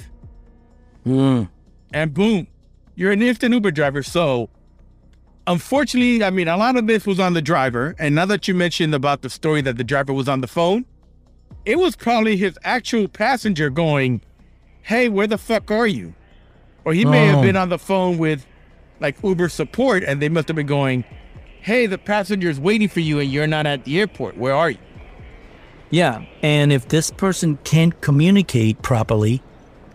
[1.07, 1.49] Mm.
[1.93, 2.47] and boom,
[2.95, 4.03] you're an instant Uber driver.
[4.03, 4.49] So,
[5.53, 7.95] unfortunately, I mean, a lot of this was on the driver.
[7.99, 10.85] And now that you mentioned about the story that the driver was on the phone,
[11.65, 14.21] it was probably his actual passenger going,
[14.83, 16.13] Hey, where the fuck are you?
[16.85, 17.41] Or he may have Oh.
[17.41, 18.45] been on the phone with
[18.99, 21.03] like Uber support and they must have been going,
[21.61, 24.37] Hey, the passenger is waiting for you and you're not at the airport.
[24.37, 24.77] Where are you?
[25.91, 29.41] Yeah, and if this person can't communicate properly,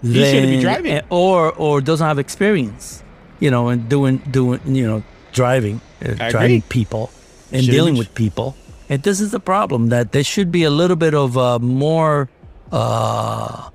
[0.03, 1.01] He shouldn't be then- driving.
[1.09, 3.03] or or doesn't have experience,
[3.41, 5.03] you know, in doing doing you know
[5.35, 7.11] driving, uh, driving people
[7.53, 8.57] and Shouldn't dealing with people.
[8.89, 12.29] And this is the problem that there should be a little bit of uh, more
[12.73, 13.69] uh,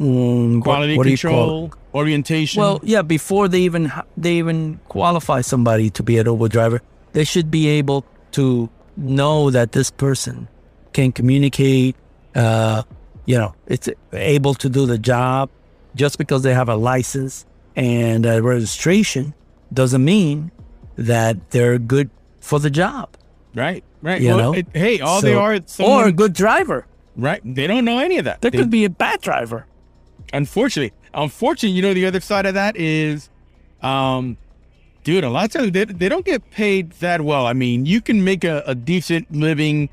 [0.00, 1.36] mm, what- Quality what do you call it?
[1.36, 2.60] control, orientation.
[2.60, 6.80] Well, yeah, before they even they even qualify somebody to be an Uber driver,
[7.12, 10.48] they should be able to know that this person
[10.92, 11.96] can communicate.
[12.34, 12.82] Uh,
[13.24, 15.50] you know, it's able to do the job.
[15.94, 19.32] Just because they have a license and a registration
[19.72, 20.50] doesn't mean
[20.96, 23.10] that they're good for the job.
[23.54, 24.20] Right, right.
[24.20, 24.54] You Well, know?
[24.54, 26.86] it- hey, all they are is or a good driver.
[27.16, 27.40] right?
[27.44, 28.42] They don't know any of that.
[28.42, 29.66] There They- could be a bad driver.
[30.32, 33.30] unfortunately, unfortunately, you know, the other side of that is,
[33.80, 34.36] um,
[35.04, 37.46] dude, a lot of times they, they don't get paid that well.
[37.46, 39.88] I mean, you can make a, a decent living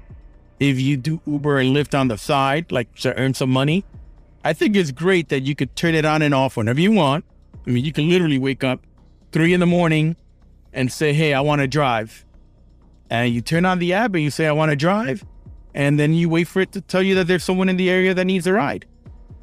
[0.59, 3.85] if you do Uber and Lyft on the side, like to earn some money.
[4.43, 7.23] I think it's great that you could turn it on and off whenever you want.
[7.65, 8.81] I mean, you can literally wake up
[9.33, 10.15] three in the morning
[10.71, 12.25] and say, Hey, I want to drive.
[13.09, 15.25] And you turn on the app and you say, I want to drive.
[15.75, 18.13] And then you wait for it to tell you that there's someone in the area
[18.13, 18.85] that needs a ride.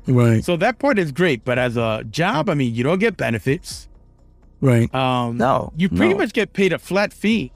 [0.07, 0.43] Right.
[0.45, 3.89] So that part is great, but as a job, I mean, you don't get benefits.
[4.61, 4.93] Right.
[4.95, 6.19] Um, No, you pretty no.
[6.19, 7.53] much get paid a flat fee.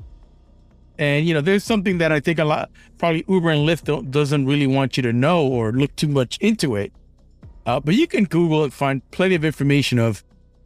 [0.99, 4.11] And you know, there's something that I think a lot, probably Uber and Lyft don't,
[4.11, 6.92] doesn't really want you to know or look too much into it.
[7.66, 10.23] Uh, but you can Google and find plenty of information of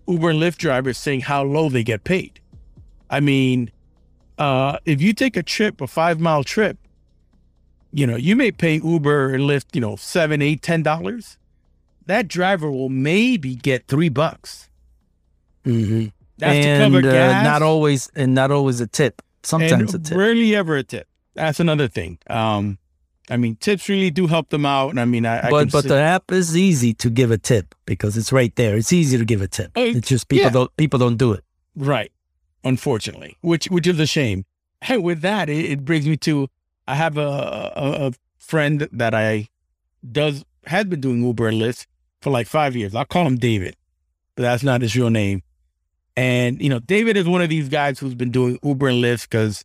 [0.09, 2.41] Uber and Lyft drivers saying how low they get paid.
[3.11, 3.71] I mean,
[4.39, 6.79] uh, if you take a trip, a five mile trip,
[7.93, 11.39] you know, you may pay Uber and Lyft, you know, seven, eight, ten dollars.
[12.07, 14.71] That driver will maybe get three bucks.
[15.65, 16.07] hmm
[16.39, 17.45] That's and to cover uh, gas.
[17.45, 19.21] not always, and not always a tip.
[19.43, 20.17] Sometimes a tip.
[20.17, 21.07] rarely ever a tip.
[21.35, 22.19] That's another thing.
[22.29, 22.79] Um,
[23.31, 24.91] I mean, tips really do help them out.
[24.91, 27.39] And I mean, I, I but but see- the app is easy to give a
[27.39, 28.77] tip because it's right there.
[28.77, 29.77] It's easy to give a tip.
[29.77, 30.51] Uh, It's just people yeah.
[30.51, 31.45] don't people don't do it.
[31.77, 32.11] right,
[32.65, 34.45] unfortunately, which which is a shame.
[34.89, 36.49] And with that, it, it brings me to
[36.87, 39.49] I have a, a a friend that I
[40.11, 41.87] does has been doing Uber and Lyft
[42.23, 42.95] for like five years.
[42.95, 43.77] I'll call him David,
[44.37, 45.43] but that's not his real name.
[46.17, 49.29] And you know, David is one of these guys who's been doing Uber and Lyft
[49.29, 49.65] because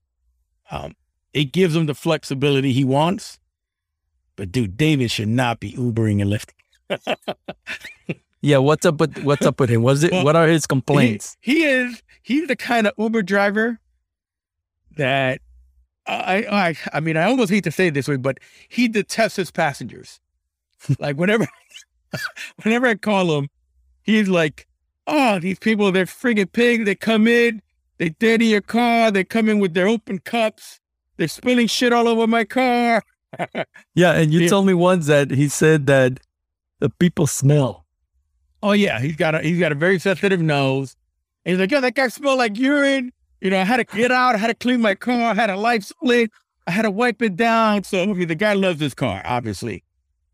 [0.72, 0.96] um,
[1.34, 3.40] it gives him the flexibility he wants.
[4.36, 7.36] But dude, David should not be Ubering and Lyfting.
[8.44, 9.84] Yeah, what's up with what's up with him?
[9.84, 10.12] What's it?
[10.12, 11.38] Well, what are his complaints?
[11.40, 13.80] He, he is he's the kind of Uber driver
[14.98, 15.40] that
[16.06, 19.38] I I I mean I almost hate to say it this way, but he detests
[19.38, 20.20] his passengers.
[21.00, 21.48] like whenever
[22.64, 23.48] whenever I call him,
[24.02, 24.68] he's like,
[25.08, 26.84] "Oh, these people they're friggin' pigs.
[26.84, 27.62] They come in,
[27.98, 29.10] they dirty your car.
[29.10, 30.82] They come in with their open cups.
[31.16, 33.04] They're spilling shit all over my car."
[33.96, 34.50] Yeah, and you Yeah.
[34.50, 36.20] told me once that he said that
[36.80, 37.86] the people smell.
[38.62, 40.96] Oh yeah, he's got a he's got a very sensitive nose.
[41.46, 43.12] And he's like, yo, that guy smelled like urine.
[43.42, 45.50] You know, I had to get out, I had to clean my car, I had
[45.50, 46.32] a light split,
[46.66, 47.84] I had to wipe it down.
[47.84, 49.84] So mean, the guy loves his car, obviously.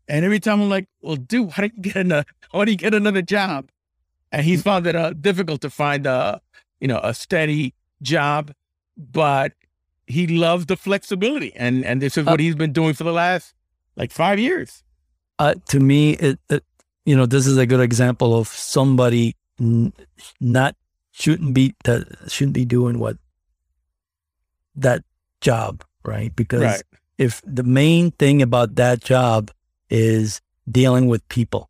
[0.06, 2.76] And every time I'm like, well, dude, why do you get another why do you
[2.78, 3.68] get another job?
[4.32, 6.40] And he found it uh, difficult to find a
[6.80, 8.52] you know a steady job,
[8.96, 9.52] but
[10.10, 13.12] he loves the flexibility, and and this is Uh, what he's been doing for the
[13.12, 13.54] last
[13.96, 14.82] like five years.
[15.38, 16.64] Uh, to me, it, it
[17.06, 19.92] you know this is a good example of somebody n-
[20.40, 20.74] not
[21.12, 23.16] shouldn't be that shouldn't be doing what
[24.76, 25.02] that
[25.40, 26.82] job right because Right.
[27.18, 29.50] if the main thing about that job
[29.90, 31.68] is dealing with people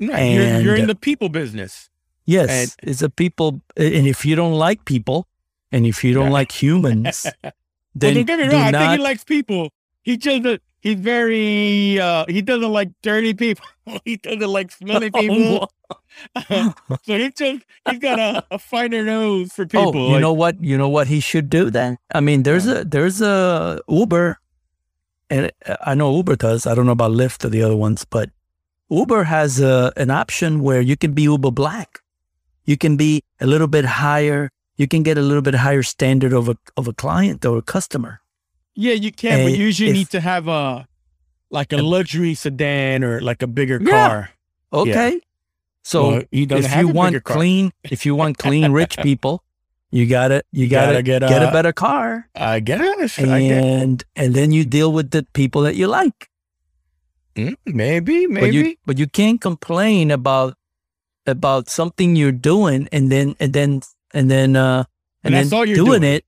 [0.00, 0.34] Right.
[0.34, 1.88] You're, you're in the people business.
[2.26, 5.26] yes And- it's a people and if you don't like people
[5.72, 6.40] and if you don't Right.
[6.46, 7.26] like humans
[7.94, 8.62] Well, then don't get me wrong.
[8.62, 9.70] I not think he likes people.
[10.02, 13.64] He just uh, he's very uh he doesn't like dirty people.
[14.04, 15.70] he doesn't like smelly people.
[16.48, 16.72] so
[17.04, 19.92] he just he's got a, a finer nose for people.
[19.96, 20.62] Oh, you like- know what?
[20.62, 21.98] You know what he should do then?
[22.14, 24.38] I mean, there's a there's a Uber,
[25.30, 26.66] and uh, I know Uber does.
[26.66, 28.30] I don't know about Lyft or the other ones, but
[28.90, 32.00] Uber has a, an option where you can be Uber Black.
[32.64, 34.50] You can be a little bit higher.
[34.76, 37.62] You can get a little bit higher standard of a of a client or a
[37.62, 38.20] customer.
[38.74, 40.86] yeah, you can, but and you usually if- need to have a
[41.50, 43.90] like a luxury sedan or like a bigger Yeah.
[44.08, 44.30] car.
[44.72, 45.20] Okay,
[45.84, 49.44] so Well, if you want clean, if you want clean rich people,
[49.90, 52.28] you gotta you Gotta gotta, get get, a- a better car.
[52.34, 53.18] I guess.
[53.18, 53.64] I guess.
[53.64, 56.30] and and then you deal with the people that you like.
[57.36, 58.40] Mm, maybe, maybe.
[58.46, 60.56] But you but you can't complain about
[61.26, 63.82] about something you're doing and then and then
[64.14, 64.84] and then uh
[65.24, 66.02] And and, then doing, doing.
[66.02, 66.24] it.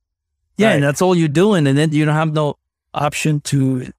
[0.57, 0.75] Yeah, Right.
[0.77, 2.57] and that's all you're doing, and then you don't have no
[2.93, 3.91] option to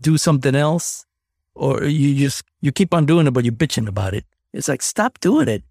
[0.00, 1.06] do something else,
[1.54, 4.24] or you just you keep on doing it, but you're bitching about it.
[4.52, 5.62] It's like stop doing it.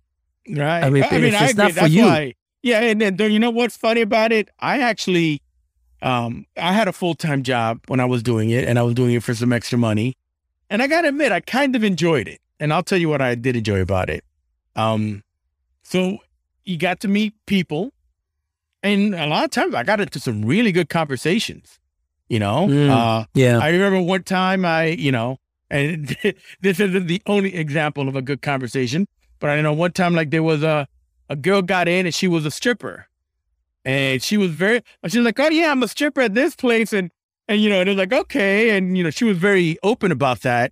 [0.50, 0.84] Right.
[0.84, 1.64] I mean, if- if it's agree.
[1.64, 2.04] not for That's you.
[2.06, 2.34] why-
[2.64, 4.50] yeah, and then then you know what's funny about it?
[4.60, 5.42] I actually,
[6.02, 8.94] um, I had a full time job when I was doing it, and I was
[8.96, 10.16] doing it for some extra money,
[10.70, 12.40] and I gotta admit, I kind of enjoyed it.
[12.60, 14.24] And I'll tell you what I did enjoy about it.
[14.76, 15.24] Um,
[15.84, 16.18] so
[16.66, 17.92] you got to meet people,
[18.82, 21.80] and a lot of times I got into some really good conversations.
[22.30, 22.90] You know, Mm.
[22.90, 23.60] uh, Yeah.
[23.60, 25.38] I remember one time I, you know,
[25.70, 26.08] and
[26.62, 29.08] this isn't the only example of a good conversation,
[29.40, 30.88] but I know one time like there was a
[31.30, 33.08] a girl got in and she was a stripper,
[33.86, 36.92] and she was very, she was like, oh yeah, I'm a stripper at this place,
[36.94, 37.12] and
[37.48, 40.12] and you know, and it was like okay, and you know, she was very open
[40.12, 40.72] about that.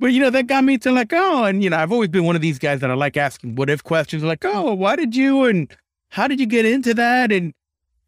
[0.00, 2.24] But you know, that got me to like, oh, and you know, I've always been
[2.24, 5.14] one of these guys that I like asking what if questions, like, oh, why did
[5.14, 5.70] you and
[6.08, 7.30] how did you get into that?
[7.30, 7.52] And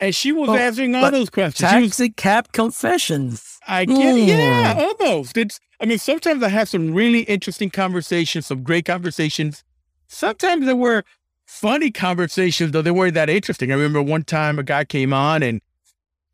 [0.00, 1.70] and she was Oh, answering all those questions.
[1.70, 3.59] She was Taxi cab confessions.
[3.68, 4.26] I get Mm.
[4.26, 5.37] yeah, almost.
[5.37, 9.62] It's I mean, sometimes I have some really interesting conversations, some great conversations.
[10.09, 11.05] Sometimes there were
[11.44, 13.70] funny conversations, though they weren't that interesting.
[13.70, 15.61] I remember one time a guy came on and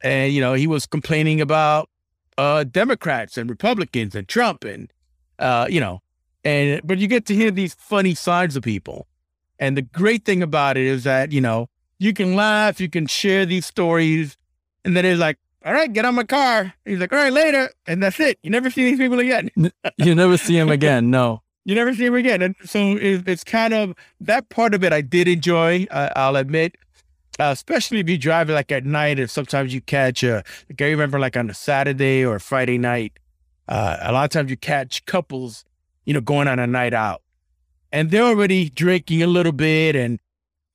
[0.03, 1.91] and you know, he was complaining about
[2.39, 4.93] uh Democrats and Republicans and Trump and
[5.39, 6.01] uh, you know,
[6.45, 9.07] and but you get to hear these funny sides of people.
[9.59, 13.07] And the great thing about it is that, you know, you can laugh, you can
[13.07, 14.37] share these stories,
[14.85, 16.73] and then it's like, all right, get on my car.
[16.85, 17.69] He's like, all right, later.
[17.87, 18.39] And that's it.
[18.43, 19.51] You never see these people again.
[19.97, 21.11] You never see him again.
[21.11, 21.43] No.
[21.65, 22.41] You never see them again.
[22.41, 26.37] And so it, it's kind of that part of it I did enjoy, uh, I'll
[26.37, 26.77] admit.
[27.41, 30.87] Uh, especially if you drive like at night, if sometimes you catch a, like I
[30.87, 33.13] remember like on a Saturday or Friday night,
[33.69, 35.65] uh, a lot of times you catch couples,
[36.05, 37.23] you know, going on a night out,
[37.93, 40.19] and they're already drinking a little bit, and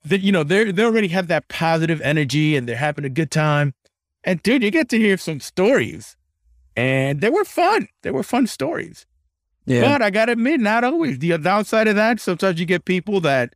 [0.06, 3.32] they, you know, they they already have that positive energy, and they're having a good
[3.32, 3.74] time,
[4.24, 6.16] and dude, you get to hear some stories,
[6.76, 7.88] and they were fun.
[8.04, 9.06] They were fun stories.
[9.66, 9.82] Yeah.
[9.82, 11.20] But I gotta admit, not always.
[11.20, 13.56] The downside of that, sometimes you get people that,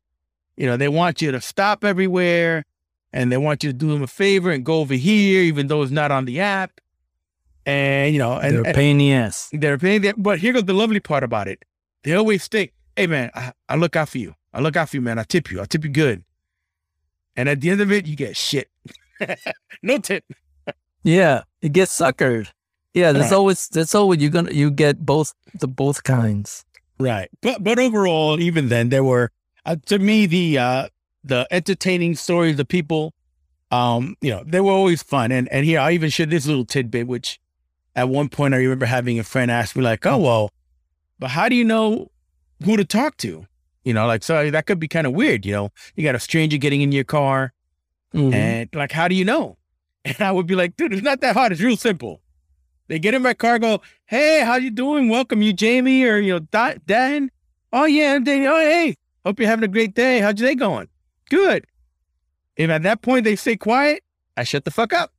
[0.56, 2.64] you know, they want you to stop everywhere
[3.12, 5.82] and they want you to do them a favor and go over here, even though
[5.82, 6.80] it's not on the app.
[7.68, 9.50] And, you know, and, They're a and pain in the ass.
[9.52, 10.16] they're paying that.
[10.18, 11.64] But here goes the lovely part about it.
[12.04, 14.34] They always think, hey, man, I, I look out for you.
[14.54, 15.20] I look out for you, man.
[15.20, 15.62] I tip you.
[15.62, 16.24] I tip you good.
[17.36, 18.70] And at the end of it, you get shit.
[19.84, 20.24] no tip.
[21.04, 21.44] Yeah.
[21.62, 22.48] It gets suckered.
[22.94, 23.12] Yeah.
[23.12, 23.34] There's Right.
[23.34, 26.64] always, that's always, you're to, you get both, the both kinds.
[27.00, 27.30] Right.
[27.42, 29.30] But but overall, even then, there were
[29.68, 30.88] uh, to me the uh
[31.24, 33.14] the entertaining stories, the people,
[33.70, 35.32] um, you know, they were always fun.
[35.32, 37.40] And and here I even shared this little tidbit, which
[37.98, 40.50] at one point I remember having a friend ask me like, "Oh well,
[41.20, 42.10] but how do you know
[42.64, 43.46] who to talk to?"
[43.84, 45.46] You know, like so that could be kind of weird.
[45.46, 47.52] You know, you got a stranger getting in your car,
[48.14, 48.34] Mhm.
[48.34, 49.58] and like, how do you know?
[50.06, 51.52] And I would be like, dude, it's not that hard.
[51.52, 52.22] It's real simple.
[52.88, 55.10] They get in my car, go, hey, how you doing?
[55.10, 57.30] Welcome, you Jamie or you know Dan?
[57.74, 58.48] Oh yeah, I'm Danny.
[58.48, 60.20] Oh hey, hope you're having a great day.
[60.20, 60.88] How's your day going?
[61.30, 61.66] Good.
[62.56, 64.04] If at that point they stay quiet,
[64.38, 65.12] I shut the fuck up.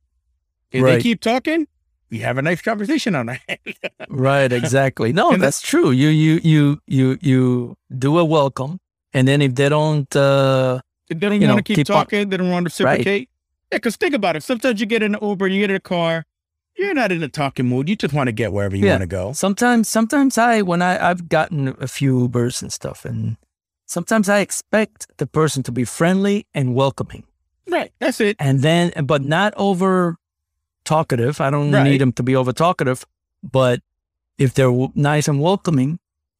[0.71, 0.93] If Right.
[0.95, 1.67] they keep talking,
[2.11, 3.77] we have a nice conversation on our hands.
[4.09, 5.13] Right, exactly.
[5.13, 5.91] No, And the- that's true.
[5.91, 8.79] You you you you you do a welcome,
[9.13, 12.29] and then if they don't, uh, If they don't want to keep, keep on- talking,
[12.29, 13.29] they don't want to reciprocate.
[13.71, 14.43] Yeah, because think about it.
[14.43, 16.25] Sometimes you get in an Uber, you get in a car,
[16.75, 17.87] you're not in a talking mood.
[17.89, 18.93] You just want to get wherever you Yeah.
[18.93, 19.33] want to go.
[19.33, 23.37] sometimes sometimes I when I I've gotten a few Ubers and stuff, and
[23.85, 27.23] sometimes I expect the person to be friendly and welcoming,
[27.67, 27.91] Right.
[27.99, 28.35] That's it.
[28.39, 30.17] and then but not over
[30.93, 31.35] talkative.
[31.47, 31.83] I don't Right.
[31.89, 32.99] need them to be over talkative,
[33.59, 33.77] but
[34.37, 35.91] if they're w- nice and welcoming,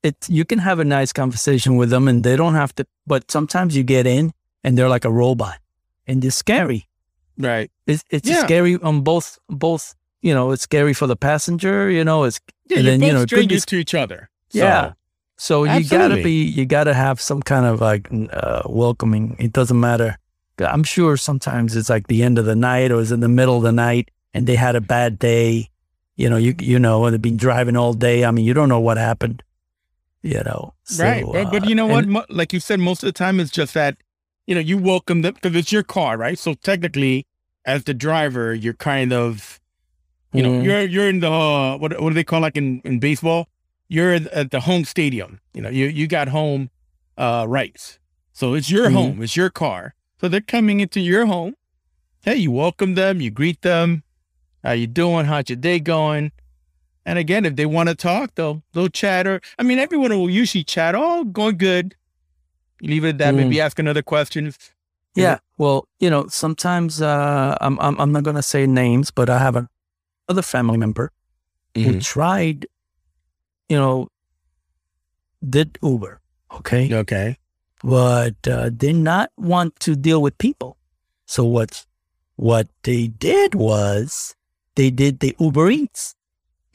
[0.07, 2.83] it you can have a nice conversation with them, and they don't have to.
[3.11, 4.31] But sometimes you get in
[4.63, 5.57] and they're like a robot,
[6.07, 6.81] and it's scary.
[7.37, 7.69] Right.
[7.91, 8.43] It's it's Yeah.
[8.47, 9.27] scary on both
[9.65, 9.83] both.
[10.21, 11.77] You know, it's scary for the passenger.
[11.97, 12.39] You know, it's
[12.71, 14.19] Yeah, And then, both you know, it could be strangers to each other.
[14.49, 14.93] So, Yeah.
[15.47, 18.03] So you gotta be, you gotta have some kind of like
[18.41, 19.35] uh, welcoming.
[19.39, 20.11] It doesn't matter.
[20.75, 23.55] I'm sure sometimes it's like the end of the night or it's in the middle
[23.57, 25.69] of the night and they had a bad day.
[26.15, 28.25] You know, you you know, and they've been driving all day.
[28.25, 29.41] I mean, you don't know what happened.
[30.21, 31.25] You know, So, right.
[31.31, 32.03] But, but uh, you know what?
[32.03, 33.95] and- like you said, most of the time it's just that,
[34.47, 36.37] you know, you welcome them because it's your car, right?
[36.37, 37.25] So technically,
[37.63, 39.61] as the driver, you're kind of,
[40.33, 40.63] you know, Mhm.
[40.63, 43.47] you're you're in the uh, what what do they call like in in baseball?
[43.87, 45.39] You're at the home stadium.
[45.53, 46.69] You know, you you got home
[47.17, 47.97] uh, rights,
[48.33, 48.93] so it's your Mhm.
[48.93, 49.93] home, it's your car.
[50.19, 51.55] So they're coming into your home.
[52.23, 54.03] Hey, you welcome them, you greet them.
[54.63, 55.25] How you doing?
[55.25, 56.31] How's your day going?
[57.05, 59.25] And again, if they want to talk, they'll they'll chat.
[59.25, 60.95] Or I mean, everyone will usually chat.
[60.95, 61.95] Oh, going good.
[62.81, 63.33] You leave it at that.
[63.33, 63.37] Mm.
[63.37, 64.53] Maybe ask another question.
[65.15, 65.31] Yeah.
[65.33, 65.39] know?
[65.57, 69.55] Well, you know, sometimes uh, I'm, I'm I'm not gonna say names, but I have
[69.55, 69.67] a
[70.27, 71.11] other family member
[71.75, 71.89] Mm-hmm.
[71.91, 72.65] who tried,
[73.69, 74.07] you know,
[75.47, 76.19] did Uber,
[76.51, 77.37] okay, Okay.
[77.83, 80.77] but uh, did not want to deal with people.
[81.27, 81.85] So what
[82.37, 84.35] what they did was
[84.75, 86.15] they did the Uber Eats,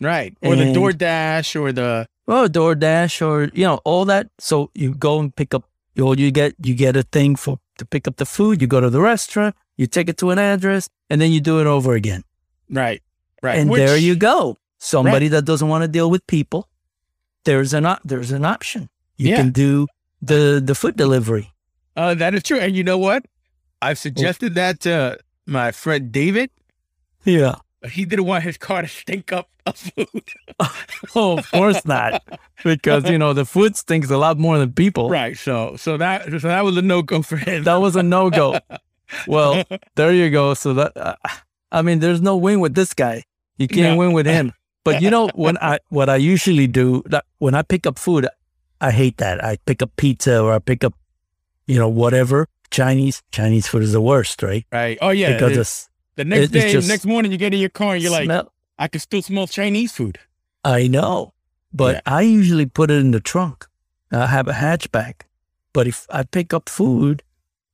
[0.00, 0.37] Right.
[0.42, 4.28] Or the And- DoorDash or the or DoorDash, or you know all that.
[4.38, 5.64] So you go and pick up,
[6.00, 8.61] or you get you get a thing for to pick up the food.
[8.61, 11.61] You go to the restaurant, You take it to an address, and then you do
[11.61, 12.22] it over again.
[12.70, 13.02] Right.
[13.42, 13.59] Right.
[13.59, 14.57] And Which- there you go.
[14.78, 16.68] Somebody that doesn't want to deal with people,
[17.44, 18.88] there's an op- there's an option.
[19.16, 19.37] You Yeah.
[19.38, 19.87] can do
[20.22, 21.52] the the food delivery.
[21.96, 22.59] Uh, that is true.
[22.59, 23.24] And you know what?
[23.80, 26.50] I've suggested that to my friend David.
[27.24, 27.57] Yeah.
[27.90, 30.09] He didn't want his car to stink up of food.
[31.16, 32.23] Oh, of course not,
[32.64, 35.09] because you know the food stinks a lot more than people.
[35.11, 35.37] right.
[35.37, 37.64] So so that so that was a no go for him.
[37.64, 38.59] That was a no go.
[39.27, 39.64] well,
[39.97, 40.55] there you go.
[40.55, 41.16] So that uh,
[41.73, 43.25] I mean, there's no win with this guy.
[43.59, 43.97] You can't No.
[43.97, 44.53] win with him.
[44.85, 48.29] But you know when I what I usually do that when I pick up food,
[48.81, 49.42] I hate that.
[49.42, 50.94] I pick up pizza or I pick up,
[51.66, 53.23] you know, whatever Chinese.
[53.33, 54.66] Chinese food is the worst, right?
[54.73, 54.99] right.
[55.01, 55.33] Oh yeah.
[55.33, 58.03] because it's the next it- day, just- next morning, you get in your car and
[58.03, 58.46] you're like,
[58.79, 60.18] I can still smell Chinese food.
[60.64, 61.33] I know,
[61.72, 62.00] but Yeah.
[62.07, 63.66] I usually put it in the trunk.
[64.12, 65.22] I have a hatchback,
[65.72, 67.22] but if I pick up food,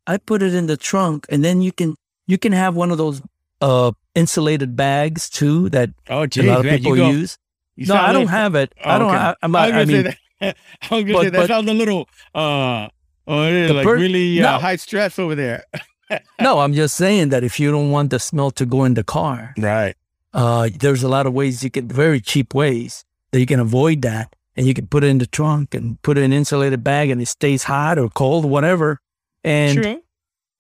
[0.07, 1.95] I put it in the trunk, and then you can
[2.27, 3.23] you can have one of those
[3.61, 7.39] uh insulated bags too that Oh, a lot of man, people go, use.
[7.77, 8.75] No, I don't little- have it.
[8.85, 9.09] Oh, I don't.
[9.11, 9.19] okay.
[9.19, 10.17] I, I'm, I was I, mean, that.
[10.91, 12.89] I was gonna but- say that but- sounds a little uh
[13.29, 14.59] oh, it is like per- really uh, No.
[14.59, 15.65] high stress over there.
[16.41, 19.05] no, I'm just saying that if you don't want the smell to go in the
[19.05, 19.95] car, Right.
[20.35, 24.03] uh, there's a lot of ways you can, very cheap ways that you can avoid
[24.03, 24.35] that.
[24.57, 27.09] And you can put it in the trunk and put it in an insulated bag
[27.09, 28.99] and it stays hot or cold, whatever.
[29.45, 30.03] And True.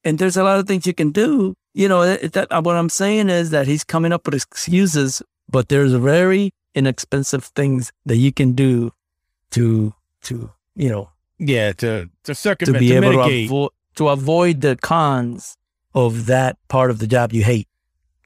[0.05, 1.55] and there's a lot of things you can do.
[1.75, 5.69] You know, it, that what I'm saying is that he's coming up with excuses, but
[5.69, 8.93] there's very inexpensive things that you can do
[9.51, 13.47] to to you know Yeah, to to circumvent to circumvent, be to, able to mitigate.
[13.51, 15.57] avoid to avoid the cons
[15.95, 17.69] of that part of the job you hate.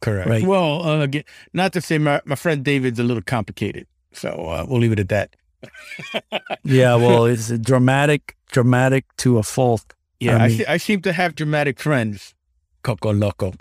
[0.01, 0.29] Correct.
[0.31, 0.45] Right.
[0.47, 4.65] Well, uh, again, not to say my, my friend David's a little complicated, so uh,
[4.69, 5.35] we'll leave it at that.
[6.63, 9.95] Yeah, well, it's dramatic, dramatic to a fault.
[10.21, 12.35] Yeah, I I, mean- se- I seem to have dramatic friends.
[12.83, 13.53] Coco Loco.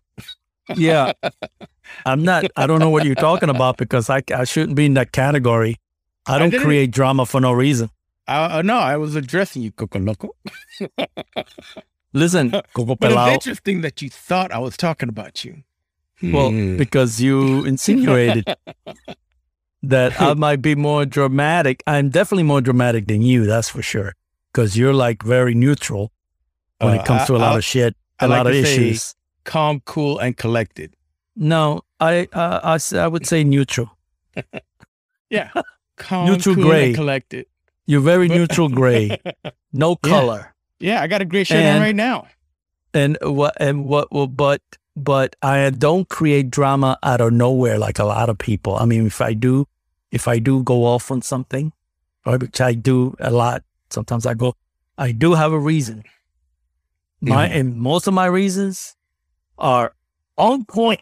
[0.75, 1.13] Yeah,
[2.05, 2.45] I'm not.
[2.55, 5.75] I don't know what you're talking about because I I shouldn't be in that category.
[6.27, 7.89] I I don't didn't- create drama for no reason.
[8.27, 10.29] Uh, uh, no, I was addressing you, Coco Loco.
[12.13, 13.33] Listen, Coco But it's Pelao.
[13.33, 15.63] interesting that you thought I was talking about you.
[16.21, 16.77] Well, Hmm.
[16.77, 18.45] because you insinuated
[19.81, 21.83] that I might be more dramatic.
[21.87, 24.15] I'm definitely more dramatic than you, that's for sure.
[24.53, 26.11] Because you're like very neutral
[26.79, 28.53] when Uh, it comes to a lot I- of shit, I a like lot of
[28.53, 29.15] to say- issues.
[29.43, 30.95] calm, cool, and collected.
[31.35, 33.89] No, I, uh, I s- I would say neutral.
[35.29, 35.49] Yeah,
[35.97, 36.85] calm, Neutral cool, gray.
[36.87, 37.47] and collected.
[37.87, 39.17] You're very neutral gray,
[39.73, 40.09] no Yeah.
[40.09, 40.52] color.
[40.83, 42.27] Yeah, I got a great shirt on right now.
[42.93, 44.61] And what and what well, but
[44.95, 48.75] but I don't create drama out of nowhere like a lot of people.
[48.75, 49.65] I mean, if I do,
[50.11, 51.71] if I do go off on something,
[52.25, 54.53] which I do a lot, sometimes I go,
[54.97, 56.03] I do have a reason.
[57.21, 58.95] My and most of my reasons
[59.57, 59.95] are
[60.37, 60.99] on point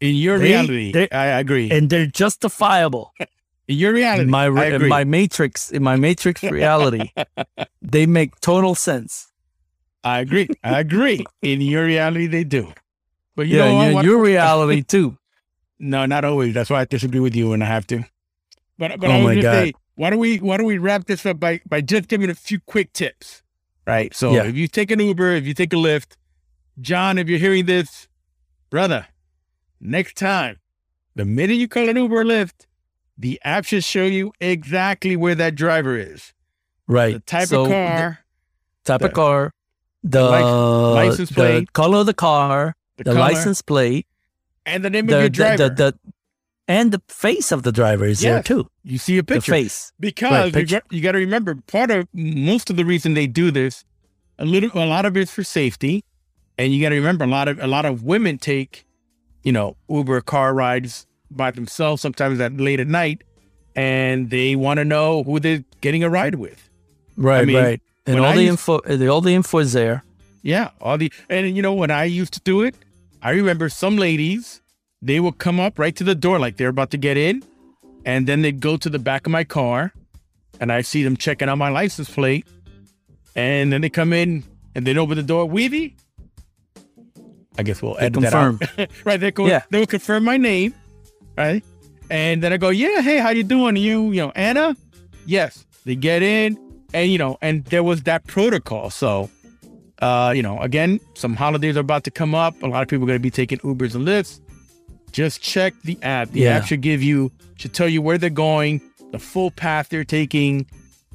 [0.00, 1.70] In your They- reality, I agree.
[1.72, 3.12] and they're justifiable.
[3.68, 7.10] in your reality, in my re- in my matrix in my matrix reality,
[7.82, 9.30] they make total sense.
[10.04, 10.48] I agree.
[10.64, 11.24] I agree.
[11.42, 12.72] In your reality, they do.
[13.36, 14.04] But you yeah, know what?
[14.04, 15.16] your, What- reality too.
[15.80, 16.54] No, not always.
[16.54, 18.04] That's why I disagree with you when I have to.
[18.78, 19.52] But but Oh I was my gonna God.
[19.52, 22.34] say, why don't we why don't we wrap this up by by just giving a
[22.34, 23.42] few quick tips,
[23.86, 24.12] right?
[24.12, 24.42] So Yeah.
[24.44, 26.16] if you take an Uber, if you take a Lyft,
[26.80, 28.08] John, if you're hearing this,
[28.70, 29.06] brother,
[29.80, 30.58] next time,
[31.14, 32.66] the minute you call an Uber or Lyft,
[33.18, 36.32] the app should show you exactly where that driver is,
[36.86, 37.14] Right.
[37.14, 38.18] the type So of the car,
[38.84, 39.52] type the- of car,
[40.04, 40.42] the lic-
[41.10, 44.06] license the plate, color of the car, the, the, color, license plate,
[44.64, 45.68] and the name the, of your the, driver.
[45.68, 45.98] the, the
[46.70, 48.68] and the face of the driver is there too.
[48.84, 49.52] you see a The picture.
[49.52, 49.90] face.
[49.98, 50.80] Because Right, you, picture.
[50.80, 53.84] got, you got to remember, part of most of the reason they do this,
[54.38, 56.04] a little, a lot of it's for safety,
[56.58, 58.84] and you got to remember, a lot of a lot of women take,
[59.42, 63.22] you know, Uber car rides by themselves sometimes at late at night,
[63.76, 66.68] and they want to know who they're getting a ride with.
[67.16, 67.82] Right, mean, right.
[68.06, 70.04] And all I the used- info, the, all the info is there.
[70.42, 72.74] Yeah, all the and you know when I used to do it,
[73.22, 74.60] I remember some ladies
[75.02, 77.42] they would come up right to the door like they're about to get in,
[78.04, 79.92] and then they'd go to the back of my car,
[80.60, 82.46] and I see them checking out my license plate,
[83.36, 84.44] and then they come in
[84.74, 85.94] and they'd open the door, Weavy.
[87.58, 88.90] I guess we'll They edit that out.
[89.04, 89.62] right, they go, Yeah.
[89.70, 90.72] they would confirm my name,
[91.44, 91.64] right,
[92.10, 93.76] and then I go, yeah, hey, how you doing?
[93.76, 94.76] You, you know, Anna?
[95.26, 95.64] Yes.
[95.84, 96.58] They get in,
[96.94, 99.30] and you know, and there was that protocol, so.
[100.00, 102.54] Uh, you know, again, some holidays are about to come up.
[102.62, 104.38] A lot of people are going to be taking Ubers and Lyfts.
[105.10, 106.30] Just check the app.
[106.30, 106.58] The Yeah.
[106.58, 108.80] app should give you, should tell you where they're going,
[109.10, 110.66] the full path they're taking,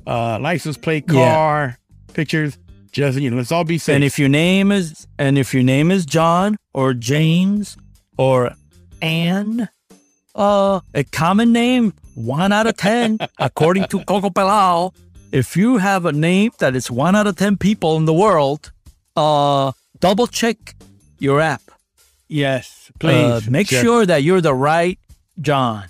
[0.06, 1.34] uh, license plate, Yeah.
[1.34, 1.78] car,
[2.14, 2.58] pictures.
[2.92, 3.96] Just you know, let's all be safe.
[3.96, 7.78] And if your name is and if your name is John or James
[8.18, 8.52] or
[9.02, 9.70] Anne,
[10.36, 14.94] uh, a common name, one out of ten, according to Coco Pelao.
[15.32, 18.72] If you have a name that is one out of ten people in the world,
[19.16, 20.76] uh, double check
[21.20, 21.62] your app.
[22.28, 23.82] yes, please Uh, make check.
[23.84, 24.98] sure that you're the right
[25.42, 25.86] John.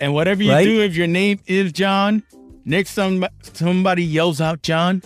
[0.00, 0.64] And whatever you Right?
[0.64, 2.22] do, if your name is John,
[2.64, 5.02] next time somebody yells out John,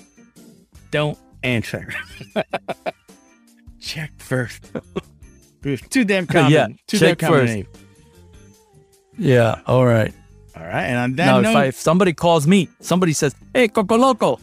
[0.90, 1.88] don't answer.
[3.80, 4.64] check first.
[5.64, 6.52] It's too damn common.
[6.52, 7.52] Yeah, too check damn common first.
[7.54, 7.66] name.
[9.18, 9.60] Yeah.
[9.66, 10.12] All right.
[10.56, 13.32] All right, and on that Now, note, if, I, if somebody calls me, somebody says,
[13.54, 14.40] "Hey, Coco Loco,"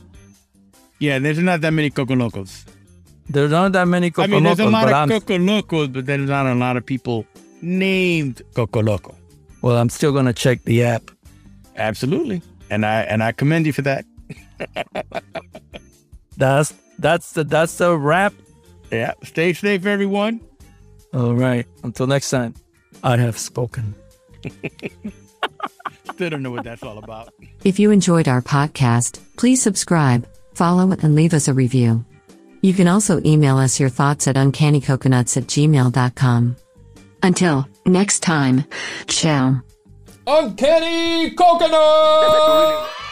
[0.99, 2.63] yeah, there's not that many Coco Locos.
[3.29, 5.87] there's not that many Coco I mean, there's a Locos, lot but of Coco Locos,
[5.89, 7.25] but there's not a lot of people
[7.61, 9.13] named Coco Loco.
[9.61, 11.11] well, I'm still gonna check the app.
[11.75, 14.05] Absolutely, and I and I commend you for that.
[16.37, 18.33] That's that's the that's the wrap.
[18.91, 20.39] Yeah, stay safe, everyone.
[21.13, 21.65] All right.
[21.83, 22.53] Until next time,
[23.03, 23.95] I have spoken.
[26.13, 27.33] Still don't know what that's all about.
[27.63, 32.05] If you enjoyed our podcast, please subscribe, follow, and leave us a review.
[32.61, 36.55] You can also email us your thoughts at uncannycoconuts at gmail.com.
[37.21, 38.65] Until next time,
[39.07, 39.61] ciao.
[40.27, 43.04] Uncanny Coconut!